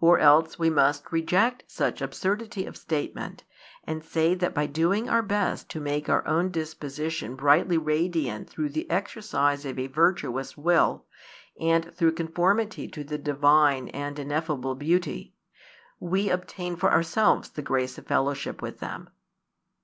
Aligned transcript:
Or 0.00 0.20
else 0.20 0.60
we 0.60 0.70
must 0.70 1.10
reject 1.10 1.64
such 1.66 2.00
absurdity 2.00 2.66
of 2.66 2.76
statement, 2.76 3.42
and 3.82 4.04
say 4.04 4.32
that 4.32 4.54
by 4.54 4.66
doing 4.66 5.08
our 5.08 5.22
best 5.22 5.68
to 5.70 5.80
make 5.80 6.08
our 6.08 6.24
own 6.24 6.52
disposition 6.52 7.34
brightly 7.34 7.76
radiant 7.76 8.48
through 8.48 8.68
the 8.68 8.88
exercise 8.88 9.64
of 9.66 9.76
a 9.76 9.88
virtuous 9.88 10.56
will 10.56 11.04
and 11.60 11.92
through 11.92 12.12
conformity 12.12 12.86
to 12.86 13.02
the 13.02 13.18
Divine 13.18 13.88
and 13.88 14.20
ineffable 14.20 14.76
beauty, 14.76 15.34
we 15.98 16.30
obtain 16.30 16.76
for 16.76 16.92
ourselves 16.92 17.50
the 17.50 17.60
grace 17.60 17.98
of 17.98 18.06
fellowship 18.06 18.62
with 18.62 18.78
Them. 18.78 19.10